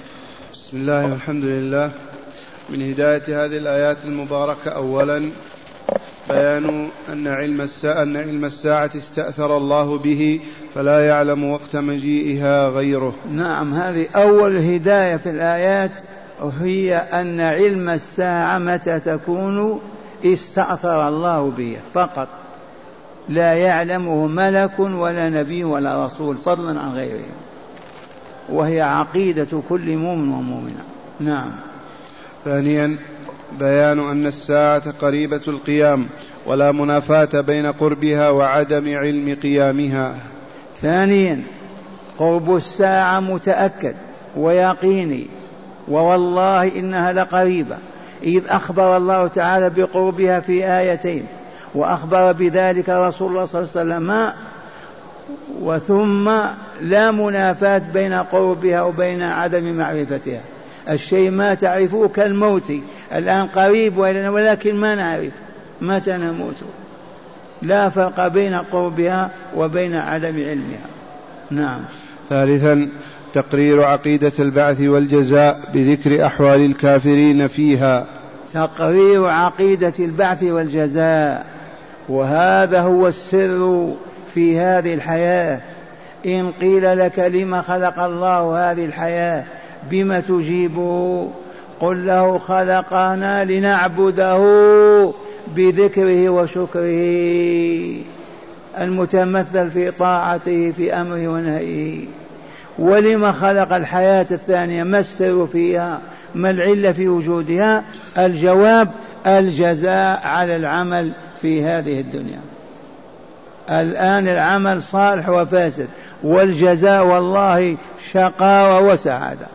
بسم 0.52 0.76
الله 0.76 1.06
والحمد 1.06 1.44
لله. 1.44 1.90
من 2.68 2.90
هداية 2.90 3.44
هذه 3.44 3.56
الآيات 3.56 3.96
المباركة 4.04 4.70
اولا 4.70 5.30
بيان 6.28 6.88
أن 7.12 7.26
علم 7.26 7.60
الساعة 7.60 8.02
أن 8.02 8.16
علم 8.16 8.44
الساعة 8.44 8.90
استأثر 8.96 9.56
الله 9.56 9.98
به 9.98 10.40
فلا 10.74 11.06
يعلم 11.06 11.50
وقت 11.50 11.76
مجيئها 11.76 12.68
غيره. 12.68 13.14
نعم 13.32 13.74
هذه 13.74 14.06
أول 14.16 14.56
هداية 14.56 15.16
في 15.16 15.30
الآيات 15.30 16.02
هي 16.60 16.96
أن 16.96 17.40
علم 17.40 17.88
الساعة 17.88 18.58
متى 18.58 19.00
تكون 19.00 19.80
استأثر 20.24 21.08
الله 21.08 21.50
به 21.50 21.76
فقط. 21.94 22.28
لا 23.28 23.54
يعلمه 23.54 24.26
ملك 24.26 24.78
ولا 24.78 25.28
نبي 25.28 25.64
ولا 25.64 26.06
رسول 26.06 26.36
فضلا 26.36 26.80
عن 26.80 26.92
غيره 26.92 27.28
وهي 28.48 28.80
عقيدة 28.80 29.62
كل 29.68 29.96
مؤمن 29.96 30.32
ومؤمنة. 30.32 30.84
نعم. 31.20 31.50
ثانيا 32.44 32.96
بيان 33.58 33.98
أن 33.98 34.26
الساعة 34.26 34.90
قريبة 34.90 35.40
القيام 35.48 36.06
ولا 36.46 36.72
منافاة 36.72 37.40
بين 37.40 37.66
قربها 37.66 38.30
وعدم 38.30 38.98
علم 38.98 39.36
قيامها. 39.42 40.14
ثانيا 40.82 41.42
قرب 42.18 42.56
الساعة 42.56 43.20
متأكد 43.20 43.94
ويقيني 44.36 45.26
ووالله 45.88 46.78
إنها 46.78 47.12
لقريبة. 47.12 47.76
إذ 48.22 48.42
أخبر 48.48 48.96
الله 48.96 49.26
تعالى 49.26 49.70
بقربها 49.70 50.40
في 50.40 50.72
آيتين 50.78 51.26
وأخبر 51.74 52.32
بذلك 52.32 52.88
رسول 52.88 53.30
الله 53.30 53.44
صلى 53.44 53.60
الله 53.60 53.94
عليه 53.94 53.96
وسلم 53.96 54.32
وثم 55.60 56.30
لا 56.80 57.10
منافاة 57.10 57.82
بين 57.94 58.12
قربها 58.12 58.82
وبين 58.82 59.22
عدم 59.22 59.72
معرفتها. 59.72 60.40
الشيء 60.90 61.30
ما 61.30 61.54
تعرفه 61.54 62.08
كالموت 62.08 62.72
الآن 63.12 63.46
قريب 63.46 63.98
ولكن 63.98 64.74
ما 64.74 64.94
نعرف 64.94 65.32
متى 65.80 66.12
نموت. 66.12 66.56
لا 67.62 67.88
فرق 67.88 68.28
بين 68.28 68.54
قربها 68.54 69.30
وبين 69.56 69.94
عدم 69.94 70.36
علمها. 70.36 70.86
نعم. 71.50 71.80
ثالثا 72.30 72.88
تقرير 73.32 73.82
عقيدة 73.82 74.32
البعث 74.38 74.80
والجزاء 74.80 75.60
بذكر 75.74 76.26
أحوال 76.26 76.60
الكافرين 76.60 77.48
فيها. 77.48 78.06
تقرير 78.54 79.26
عقيدة 79.26 79.92
البعث 79.98 80.42
والجزاء 80.42 81.46
وهذا 82.08 82.80
هو 82.80 83.08
السر 83.08 83.92
في 84.34 84.58
هذه 84.58 84.94
الحياة. 84.94 85.60
إن 86.26 86.50
قيل 86.60 86.98
لك 86.98 87.18
لما 87.18 87.62
خلق 87.62 87.98
الله 87.98 88.70
هذه 88.72 88.84
الحياة 88.84 89.44
بما 89.90 90.20
تجيب؟ 90.20 90.76
قل 91.80 92.06
له 92.06 92.38
خلقنا 92.38 93.44
لنعبده 93.44 94.40
بذكره 95.56 96.28
وشكره 96.28 97.96
المتمثل 98.80 99.70
في 99.70 99.90
طاعته 99.90 100.72
في 100.76 100.94
أمره 100.94 101.28
ونهيه. 101.28 102.19
ولما 102.80 103.32
خلق 103.32 103.72
الحياة 103.72 104.26
الثانية 104.30 104.82
ما 104.82 104.98
السر 104.98 105.46
فيها؟ 105.46 106.00
ما 106.34 106.50
العلة 106.50 106.92
في 106.92 107.08
وجودها؟ 107.08 107.84
الجواب 108.18 108.88
الجزاء 109.26 110.20
على 110.24 110.56
العمل 110.56 111.12
في 111.42 111.64
هذه 111.64 112.00
الدنيا. 112.00 112.40
الآن 113.70 114.28
العمل 114.28 114.82
صالح 114.82 115.28
وفاسد 115.28 115.88
والجزاء 116.22 117.06
والله 117.06 117.76
شقاوة 118.12 118.80
وسعادة 118.80 119.46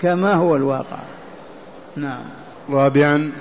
كما 0.00 0.34
هو 0.34 0.56
الواقع. 0.56 0.98
نعم. 1.96 2.20
رابعا 2.70 3.32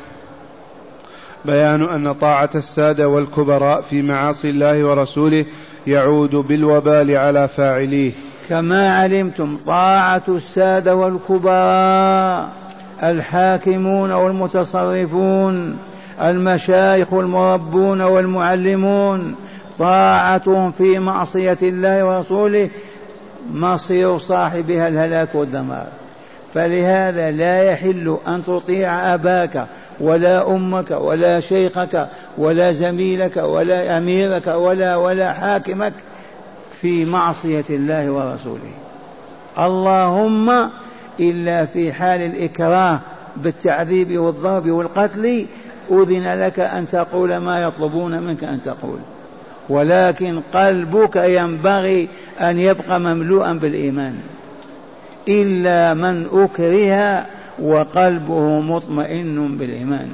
بيان 1.46 1.84
أن 1.84 2.14
طاعة 2.14 2.50
السادة 2.56 3.10
والكبراء 3.10 3.82
في 3.82 4.02
معاصي 4.02 4.50
الله 4.50 4.86
ورسوله 4.86 5.46
يعود 5.88 6.36
بالوبال 6.36 7.16
على 7.16 7.48
فاعليه. 7.48 8.12
كما 8.50 8.98
علمتم 9.00 9.58
طاعة 9.66 10.24
السادة 10.28 10.96
والكبراء 10.96 12.50
الحاكمون 13.04 14.12
والمتصرفون 14.12 15.78
المشايخ 16.22 17.14
المربون 17.14 18.02
والمعلمون 18.02 19.36
طاعتهم 19.80 20.72
في 20.72 21.00
معصية 21.00 21.58
الله 21.62 22.06
ورسوله 22.06 22.70
مصير 23.54 24.18
صاحبها 24.18 24.88
الهلاك 24.88 25.36
والدمار. 25.36 25.88
فلهذا 26.54 27.32
لا 27.32 27.64
يحل 27.64 28.18
أن 28.28 28.44
تطيع 28.46 29.14
أباك 29.14 29.66
ولا 30.00 30.56
أمك 30.56 30.92
ولا 30.92 31.40
شيخك 31.40 32.08
ولا 32.38 32.72
زميلك 32.72 33.38
ولا 33.38 33.98
أميرك 33.98 34.48
ولا 34.48 34.96
ولا 34.96 35.34
حاكمك 35.34 35.94
في 36.82 37.06
معصية 37.06 37.66
الله 37.70 38.12
ورسوله. 38.12 38.72
اللهم 39.58 40.70
إلا 41.20 41.66
في 41.66 41.94
حال 41.94 42.22
الإكراه 42.22 43.00
بالتعذيب 43.38 44.18
والضرب 44.18 44.70
والقتل 44.70 45.46
أذن 45.92 46.40
لك 46.40 46.60
أن 46.60 46.90
تقول 46.90 47.38
ما 47.38 47.64
يطلبون 47.64 48.20
منك 48.20 48.44
أن 48.44 48.60
تقول. 48.66 49.00
ولكن 49.70 50.42
قلبك 50.54 51.16
ينبغي 51.16 52.08
أن 52.42 52.60
يبقى 52.60 53.00
مملوءا 53.00 53.54
بالإيمان. 53.54 54.16
إلا 55.28 55.94
من 55.94 56.28
أكره 56.34 57.26
وقلبه 57.60 58.60
مطمئن 58.60 59.58
بالإيمان. 59.58 60.10